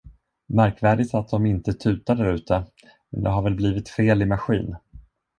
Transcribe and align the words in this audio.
Märkvärdigt 0.47 1.13
att 1.13 1.29
dom 1.29 1.45
inte 1.45 1.73
tutar 1.73 2.15
därute, 2.15 2.65
men 3.09 3.23
det 3.23 3.29
har 3.29 3.41
väl 3.41 3.55
blivit 3.55 3.89
fel 3.89 4.21
i 4.21 4.25
maskin! 4.25 4.75